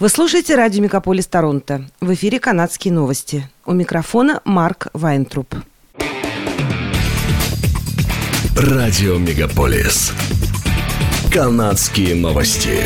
Вы 0.00 0.08
слушаете 0.08 0.54
радио 0.54 0.82
«Мегаполис 0.82 1.26
Торонто». 1.26 1.84
В 2.00 2.14
эфире 2.14 2.40
канадские 2.40 2.94
новости. 2.94 3.46
У 3.66 3.72
микрофона 3.72 4.40
Марк 4.46 4.86
Вайнтруп. 4.94 5.54
Радио 8.56 9.18
«Мегаполис». 9.18 10.14
Канадские 11.30 12.14
новости. 12.14 12.78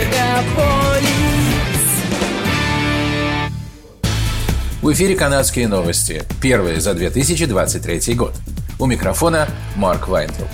В 4.83 4.93
эфире 4.93 5.15
«Канадские 5.15 5.69
новости». 5.69 6.25
Первые 6.43 6.81
за 6.81 6.95
2023 6.95 8.15
год. 8.17 8.35
У 8.81 8.87
микрофона 8.87 9.47
Марк 9.77 10.09
Вайнтруп. 10.09 10.49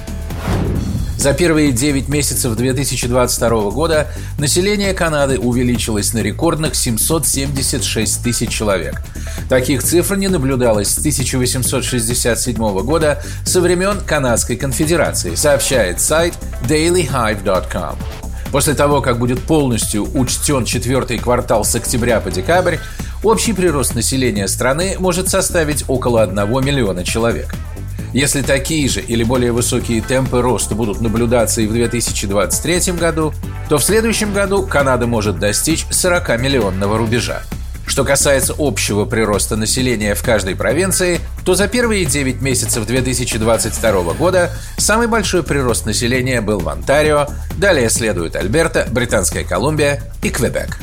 За 1.21 1.35
первые 1.35 1.71
9 1.71 2.09
месяцев 2.09 2.57
2022 2.57 3.71
года 3.73 4.07
население 4.39 4.95
Канады 4.95 5.39
увеличилось 5.39 6.15
на 6.15 6.21
рекордных 6.21 6.75
776 6.75 8.23
тысяч 8.23 8.49
человек. 8.49 9.03
Таких 9.51 9.83
цифр 9.83 10.17
не 10.17 10.29
наблюдалось 10.29 10.89
с 10.89 10.99
1867 10.99 12.57
года 12.57 13.23
со 13.45 13.61
времен 13.61 14.01
Канадской 14.01 14.57
конфедерации, 14.57 15.35
сообщает 15.35 16.01
сайт 16.01 16.33
dailyhive.com. 16.67 17.99
После 18.51 18.73
того, 18.73 19.03
как 19.03 19.19
будет 19.19 19.43
полностью 19.43 20.09
учтен 20.19 20.65
четвертый 20.65 21.19
квартал 21.19 21.67
с 21.67 21.75
октября 21.75 22.21
по 22.21 22.31
декабрь, 22.31 22.79
общий 23.23 23.53
прирост 23.53 23.95
населения 23.95 24.49
страны 24.49 24.97
может 24.99 25.29
составить 25.29 25.85
около 25.87 26.23
1 26.23 26.35
миллиона 26.65 27.05
человек. 27.05 27.55
Если 28.13 28.43
такие 28.43 28.89
же 28.89 29.01
или 29.01 29.23
более 29.23 29.53
высокие 29.53 30.01
темпы 30.01 30.43
роста 30.43 30.75
будут 30.75 31.01
наблюдаться 31.01 31.61
и 31.61 31.67
в 31.67 31.73
2023 31.73 32.93
году, 32.95 33.33
то 33.69 33.79
в 33.79 33.85
следующем 33.85 34.33
году 34.33 34.67
Канада 34.67 35.07
может 35.07 35.39
достичь 35.39 35.87
40-миллионного 35.91 36.97
рубежа. 36.97 37.43
Что 37.87 38.05
касается 38.05 38.55
общего 38.57 39.05
прироста 39.05 39.57
населения 39.57 40.15
в 40.15 40.23
каждой 40.23 40.55
провинции, 40.55 41.21
то 41.45 41.55
за 41.55 41.67
первые 41.67 42.05
9 42.05 42.41
месяцев 42.41 42.87
2022 42.87 44.15
года 44.15 44.53
самый 44.77 45.09
большой 45.09 45.43
прирост 45.43 45.87
населения 45.87 46.41
был 46.41 46.61
в 46.61 46.69
Онтарио, 46.69 47.27
далее 47.59 47.91
следуют 47.91 48.37
Альберта, 48.37 48.87
Британская 48.91 49.43
Колумбия 49.43 50.03
и 50.23 50.31
Квебек. 50.31 50.79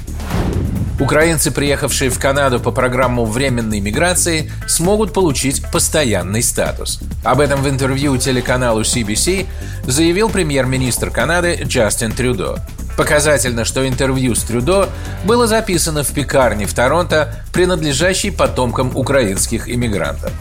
Украинцы, 1.00 1.52
приехавшие 1.52 2.09
в 2.09 2.20
Канаду 2.20 2.59
по 2.59 2.72
программу 2.72 3.23
временной 3.23 3.80
миграции, 3.80 4.52
смогут 4.67 5.14
получить 5.14 5.64
постоянный 5.72 6.42
статус. 6.42 7.00
Об 7.23 7.39
этом 7.39 7.62
в 7.62 7.70
интервью 7.70 8.17
телеканалу 8.17 8.81
CBC 8.81 9.45
заявил 9.84 10.30
премьер-министр 10.30 11.12
Канады 11.12 11.59
Джастин 11.64 12.12
Трюдо. 12.12 12.58
Показательно, 12.98 13.64
что 13.64 13.88
интервью 13.88 14.34
с 14.34 14.44
Трюдо 14.44 14.90
было 15.23 15.45
записано 15.45 16.03
в 16.03 16.12
пекарне 16.12 16.66
в 16.66 16.73
Торонто, 16.73 17.36
принадлежащей 17.54 18.31
потомкам 18.31 18.92
украинских 18.98 19.70
иммигрантов. 19.70 20.34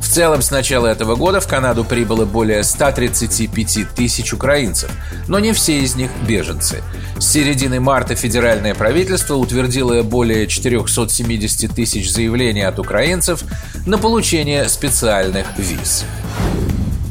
В 0.00 0.08
целом, 0.08 0.40
с 0.40 0.52
начала 0.52 0.86
этого 0.86 1.16
года 1.16 1.40
в 1.40 1.48
Канаду 1.48 1.84
прибыло 1.84 2.24
более 2.24 2.62
135 2.62 3.88
тысяч 3.96 4.32
украинцев, 4.32 4.90
но 5.26 5.40
не 5.40 5.52
все 5.52 5.80
из 5.80 5.96
них 5.96 6.10
беженцы. 6.26 6.82
С 7.18 7.26
середины 7.26 7.80
марта 7.80 8.14
федеральное 8.14 8.74
правительство 8.74 9.34
утвердило 9.34 10.02
более 10.02 10.46
470 10.46 11.74
тысяч 11.74 12.12
заявлений 12.12 12.62
от 12.62 12.78
украинцев 12.78 13.42
на 13.86 13.98
получение 13.98 14.68
специальных 14.68 15.46
виз. 15.58 16.04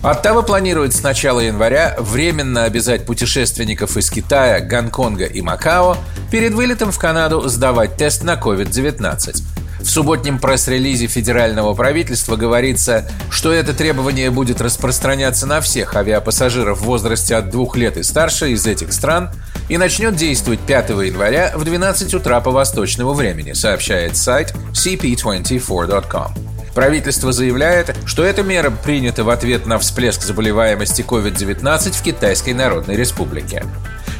Оттава 0.03 0.41
планирует 0.41 0.93
с 0.93 1.01
начала 1.01 1.39
января 1.39 1.95
временно 1.97 2.65
обязать 2.65 3.05
путешественников 3.05 3.95
из 3.95 4.09
Китая, 4.09 4.59
Гонконга 4.59 5.23
и 5.23 5.41
Макао 5.41 5.95
перед 6.29 6.53
вылетом 6.53 6.91
в 6.91 6.99
Канаду 6.99 7.47
сдавать 7.47 7.95
тест 7.95 8.21
на 8.21 8.33
COVID-19. 8.33 9.41
В 9.79 9.89
субботнем 9.89 10.39
пресс-релизе 10.39 11.07
федерального 11.07 11.73
правительства 11.73 12.35
говорится, 12.35 13.09
что 13.29 13.53
это 13.53 13.73
требование 13.73 14.29
будет 14.29 14.59
распространяться 14.59 15.45
на 15.45 15.61
всех 15.61 15.95
авиапассажиров 15.95 16.79
в 16.79 16.83
возрасте 16.83 17.37
от 17.37 17.49
двух 17.49 17.77
лет 17.77 17.95
и 17.95 18.03
старше 18.03 18.51
из 18.51 18.67
этих 18.67 18.91
стран 18.91 19.29
и 19.69 19.77
начнет 19.77 20.17
действовать 20.17 20.59
5 20.59 20.89
января 20.89 21.53
в 21.55 21.63
12 21.63 22.13
утра 22.13 22.41
по 22.41 22.51
восточному 22.51 23.13
времени, 23.13 23.53
сообщает 23.53 24.17
сайт 24.17 24.53
cp24.com. 24.73 26.52
Правительство 26.73 27.31
заявляет, 27.31 27.95
что 28.05 28.23
эта 28.23 28.41
мера 28.41 28.71
принята 28.71 29.23
в 29.23 29.29
ответ 29.29 29.67
на 29.67 29.77
всплеск 29.77 30.23
заболеваемости 30.23 31.03
COVID-19 31.03 31.91
в 31.91 32.01
Китайской 32.01 32.53
Народной 32.53 32.95
Республике. 32.95 33.63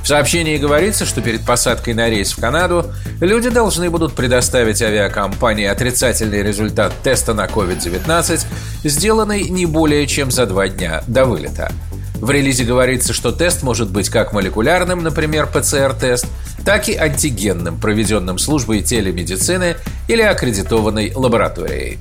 В 0.04 0.08
сообщении 0.08 0.58
говорится, 0.58 1.06
что 1.06 1.22
перед 1.22 1.46
посадкой 1.46 1.94
на 1.94 2.10
рейс 2.10 2.34
в 2.34 2.40
Канаду 2.40 2.92
люди 3.22 3.50
должны 3.50 3.90
будут 3.90 4.14
предоставить 4.14 4.82
авиакомпании 4.82 5.66
отрицательный 5.66 6.44
результат 6.44 6.94
теста 7.04 7.34
на 7.34 7.46
COVID-19, 7.46 8.46
сделанный 8.84 9.50
не 9.50 9.66
более 9.66 10.06
чем 10.06 10.30
за 10.30 10.46
два 10.46 10.68
дня 10.68 11.04
до 11.08 11.26
вылета. 11.26 11.72
В 12.16 12.30
релизе 12.30 12.66
говорится, 12.66 13.14
что 13.14 13.32
тест 13.32 13.64
может 13.64 13.90
быть 13.90 14.10
как 14.10 14.32
молекулярным, 14.32 15.04
например, 15.04 15.48
ПЦР-тест, 15.48 16.28
так 16.64 16.88
и 16.88 16.96
антигенным, 16.96 17.80
проведенным 17.80 18.38
службой 18.38 18.82
телемедицины 18.82 19.76
или 20.08 20.22
аккредитованной 20.22 21.14
лабораторией. 21.16 22.00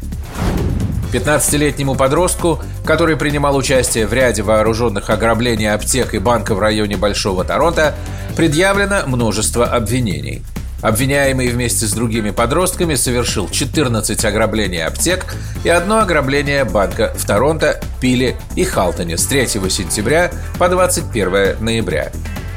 15-летнему 1.12 1.95
подростку, 1.95 2.61
который 2.84 3.17
принимал 3.17 3.56
участие 3.56 4.06
в 4.06 4.12
ряде 4.12 4.43
вооруженных 4.43 5.11
ограблений 5.11 5.71
аптек 5.71 6.15
и 6.15 6.19
банка 6.19 6.55
в 6.55 6.59
районе 6.59 6.97
Большого 6.97 7.45
Торонто, 7.45 7.95
предъявлено 8.37 9.03
множество 9.06 9.67
обвинений. 9.67 10.43
Обвиняемый 10.81 11.49
вместе 11.49 11.87
с 11.87 11.93
другими 11.93 12.31
подростками 12.31 12.97
совершил 12.97 13.49
14 13.49 14.25
ограблений 14.25 14.84
аптек 14.84 15.27
и 15.62 15.69
одно 15.69 16.00
ограбление 16.00 16.65
банка 16.65 17.15
в 17.17 17.25
Торонто, 17.25 17.81
Пиле 18.00 18.37
и 18.56 18.65
Халтоне 18.65 19.17
с 19.17 19.25
3 19.27 19.47
сентября 19.47 20.33
по 20.59 20.69
21 20.69 21.65
ноября. 21.65 22.11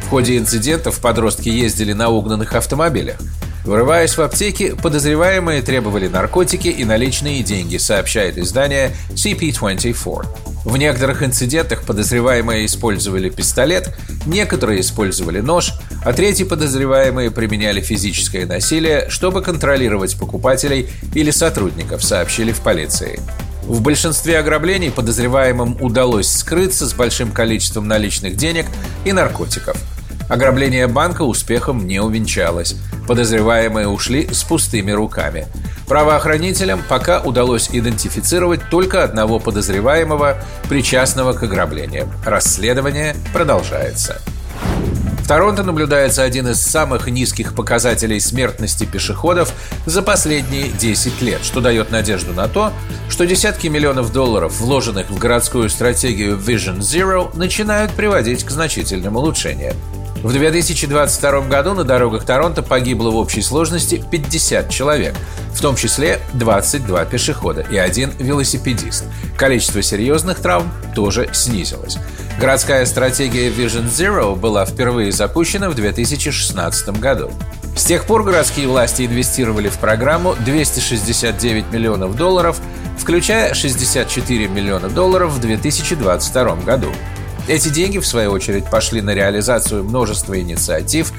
В 0.05 0.09
ходе 0.09 0.37
инцидентов 0.37 0.99
подростки 1.01 1.49
ездили 1.49 1.93
на 1.93 2.09
угнанных 2.09 2.55
автомобилях. 2.55 3.17
Вырываясь 3.65 4.15
в 4.15 4.21
аптеки, 4.21 4.75
подозреваемые 4.79 5.63
требовали 5.63 6.07
наркотики 6.07 6.67
и 6.67 6.85
наличные 6.85 7.41
деньги, 7.41 7.77
сообщает 7.77 8.37
издание 8.37 8.95
CP24. 9.15 10.27
В 10.65 10.77
некоторых 10.77 11.23
инцидентах 11.23 11.81
подозреваемые 11.83 12.67
использовали 12.67 13.29
пистолет, 13.29 13.95
некоторые 14.27 14.81
использовали 14.81 15.39
нож, 15.39 15.73
а 16.03 16.13
третьи 16.13 16.43
подозреваемые 16.43 17.31
применяли 17.31 17.81
физическое 17.81 18.45
насилие, 18.45 19.09
чтобы 19.09 19.41
контролировать 19.41 20.15
покупателей 20.15 20.89
или 21.15 21.31
сотрудников, 21.31 22.03
сообщили 22.03 22.51
в 22.51 22.61
полиции. 22.61 23.19
В 23.63 23.81
большинстве 23.81 24.37
ограблений 24.37 24.91
подозреваемым 24.91 25.81
удалось 25.81 26.29
скрыться 26.29 26.87
с 26.87 26.93
большим 26.93 27.31
количеством 27.31 27.87
наличных 27.87 28.35
денег 28.35 28.67
и 29.05 29.11
наркотиков– 29.11 29.75
Ограбление 30.27 30.87
банка 30.87 31.21
успехом 31.21 31.85
не 31.85 31.99
увенчалось. 31.99 32.75
Подозреваемые 33.07 33.87
ушли 33.87 34.27
с 34.33 34.43
пустыми 34.43 34.91
руками. 34.91 35.47
Правоохранителям 35.87 36.81
пока 36.89 37.21
удалось 37.21 37.69
идентифицировать 37.71 38.69
только 38.71 39.03
одного 39.03 39.39
подозреваемого, 39.39 40.37
причастного 40.67 41.33
к 41.33 41.43
ограблениям. 41.43 42.09
Расследование 42.25 43.15
продолжается. 43.33 44.19
В 45.25 45.27
Торонто 45.27 45.63
наблюдается 45.63 46.21
один 46.21 46.47
из 46.49 46.61
самых 46.61 47.07
низких 47.07 47.55
показателей 47.55 48.19
смертности 48.19 48.85
пешеходов 48.85 49.53
за 49.87 50.03
последние 50.03 50.69
10 50.69 51.21
лет, 51.21 51.43
что 51.43 51.61
дает 51.61 51.89
надежду 51.89 52.33
на 52.33 52.47
то, 52.47 52.71
что 53.09 53.25
десятки 53.25 53.67
миллионов 53.67 54.11
долларов, 54.13 54.59
вложенных 54.59 55.09
в 55.09 55.17
городскую 55.17 55.69
стратегию 55.69 56.37
Vision 56.37 56.77
Zero, 56.77 57.35
начинают 57.35 57.91
приводить 57.93 58.43
к 58.43 58.51
значительным 58.51 59.15
улучшениям. 59.15 59.75
В 60.25 60.33
2022 60.33 61.41
году 61.41 61.75
на 61.75 61.83
дорогах 61.83 62.25
Торонто 62.25 62.63
погибло 62.63 63.11
в 63.11 63.15
общей 63.15 63.43
сложности 63.43 64.03
50 64.09 64.71
человек, 64.71 65.13
в 65.53 65.61
том 65.61 65.75
числе 65.75 66.19
22 66.33 67.05
пешехода 67.05 67.61
и 67.61 67.77
один 67.77 68.11
велосипедист. 68.17 69.05
Количество 69.37 69.83
серьезных 69.83 70.39
травм 70.39 70.71
тоже 70.95 71.29
снизилось. 71.31 71.99
Городская 72.39 72.87
стратегия 72.87 73.49
Vision 73.51 73.85
Zero 73.85 74.35
была 74.35 74.65
впервые 74.65 75.11
запущена 75.11 75.69
в 75.69 75.75
2016 75.75 76.99
году. 76.99 77.29
С 77.77 77.83
тех 77.83 78.05
пор 78.05 78.23
городские 78.23 78.67
власти 78.67 79.05
инвестировали 79.05 79.69
в 79.69 79.77
программу 79.77 80.33
269 80.43 81.71
миллионов 81.71 82.15
долларов, 82.15 82.59
включая 82.97 83.53
64 83.53 84.47
миллиона 84.47 84.89
долларов 84.89 85.33
в 85.33 85.39
2022 85.39 86.55
году. 86.65 86.91
Эти 87.47 87.69
деньги, 87.69 87.99
в 87.99 88.07
свою 88.07 88.31
очередь, 88.31 88.65
пошли 88.65 89.01
на 89.01 89.13
реализацию 89.13 89.83
множества 89.83 90.39
инициатив, 90.39 91.13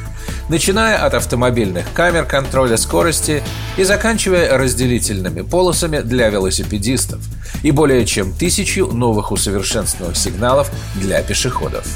начиная 0.49 1.05
от 1.05 1.15
автомобильных 1.15 1.87
камер 1.95 2.25
контроля 2.25 2.77
скорости 2.77 3.45
и 3.77 3.85
заканчивая 3.85 4.59
разделительными 4.59 5.43
полосами 5.43 6.01
для 6.01 6.29
велосипедистов 6.29 7.21
и 7.63 7.71
более 7.71 8.05
чем 8.05 8.33
тысячу 8.33 8.87
новых 8.87 9.31
усовершенствованных 9.31 10.17
сигналов 10.17 10.71
для 10.97 11.23
пешеходов. 11.23 11.87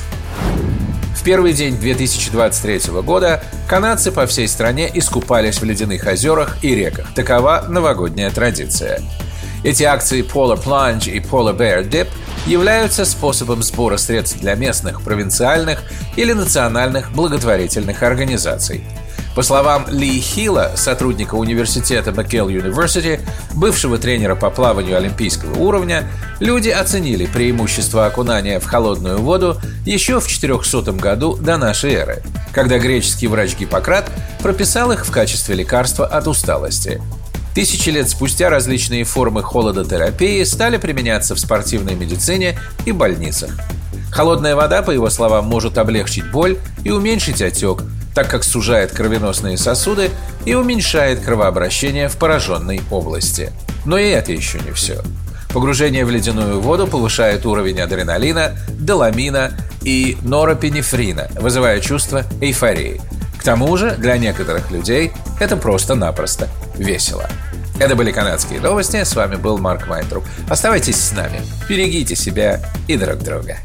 В 1.17 1.23
первый 1.23 1.53
день 1.53 1.77
2023 1.77 3.03
года 3.03 3.43
канадцы 3.69 4.11
по 4.13 4.27
всей 4.27 4.47
стране 4.49 4.91
искупались 4.95 5.61
в 5.61 5.65
ледяных 5.65 6.07
озерах 6.07 6.57
и 6.63 6.75
реках. 6.75 7.13
Такова 7.15 7.67
новогодняя 7.69 8.31
традиция. 8.31 9.03
Эти 9.63 9.83
акции 9.83 10.25
Polar 10.25 10.63
Plunge 10.63 11.11
и 11.11 11.19
Polar 11.21 11.57
Bear 11.57 11.89
Dip 11.89 12.09
являются 12.47 13.05
способом 13.05 13.63
сбора 13.63 13.99
средств 13.99 14.41
для 14.41 14.55
местных, 14.55 15.03
провинциальных 15.03 15.83
или 16.17 16.33
национальных 16.33 17.13
благотворительных 17.13 18.03
организаций. 18.03 18.85
По 19.35 19.43
словам 19.43 19.87
Ли 19.89 20.19
Хилла, 20.21 20.73
сотрудника 20.75 21.37
университета 21.37 22.11
McGill 22.11 22.49
University, 22.49 23.21
бывшего 23.55 23.97
тренера 23.97 24.35
по 24.35 24.51
плаванию 24.51 24.97
олимпийского 24.97 25.57
уровня, 25.59 26.05
люди 26.41 26.69
оценили 26.69 27.27
преимущество 27.27 28.07
окунания 28.07 28.59
в 28.59 28.67
холодную 28.67 29.19
воду 29.19 29.61
еще 29.87 30.21
в 30.21 30.27
400 30.27 30.93
году 30.93 31.37
до 31.37 31.59
нашей 31.59 31.93
эры, 31.93 32.23
когда 32.53 32.79
греческий 32.79 33.29
врач 33.29 33.57
Гиппократ 33.57 34.11
прописал 34.43 34.91
их 34.91 35.07
в 35.07 35.13
качестве 35.13 35.55
лекарства 35.55 36.07
от 36.07 36.27
усталости. 36.27 37.01
Тысячи 37.55 37.89
лет 37.91 38.09
спустя 38.09 38.49
различные 38.49 39.05
формы 39.05 39.43
холодотерапии 39.43 40.43
стали 40.45 40.77
применяться 40.77 41.35
в 41.35 41.41
спортивной 41.41 41.95
медицине 41.95 42.59
и 42.87 42.93
больницах. 42.93 43.51
Холодная 44.13 44.55
вода, 44.55 44.83
по 44.83 44.91
его 44.91 45.11
словам, 45.11 45.47
может 45.47 45.79
облегчить 45.79 46.31
боль 46.31 46.59
и 46.85 46.91
уменьшить 46.91 47.43
отек, 47.43 47.83
так 48.15 48.29
как 48.29 48.45
сужает 48.45 48.93
кровеносные 48.93 49.57
сосуды 49.57 50.11
и 50.45 50.55
уменьшает 50.55 51.21
кровообращение 51.21 52.09
в 52.09 52.17
пораженной 52.17 52.83
области. 52.91 53.53
Но 53.85 53.99
и 53.99 54.09
это 54.09 54.33
еще 54.33 54.59
не 54.61 54.73
все. 54.73 55.03
Погружение 55.53 56.05
в 56.05 56.11
ледяную 56.11 56.61
воду 56.61 56.87
повышает 56.87 57.45
уровень 57.47 57.81
адреналина, 57.81 58.57
доламина 58.69 59.53
и 59.83 60.17
норопинефрина, 60.23 61.29
вызывая 61.35 61.81
чувство 61.81 62.25
эйфории. 62.41 63.01
К 63.41 63.43
тому 63.43 63.75
же, 63.79 63.93
для 63.97 64.19
некоторых 64.19 64.71
людей 64.71 65.13
это 65.41 65.57
просто-напросто 65.57 66.51
весело. 66.75 67.27
Это 67.79 67.97
были 67.97 68.13
канадские 68.13 68.61
новости. 68.61 69.03
С 69.03 69.17
вами 69.17 69.37
был 69.37 69.57
Марк 69.57 69.87
Вайнтруп. 69.87 70.25
Оставайтесь 70.51 70.97
с 70.97 71.13
нами. 71.13 71.41
Берегите 71.67 72.15
себя 72.15 72.61
и 72.87 72.99
друг 72.99 73.21
друга. 73.21 73.57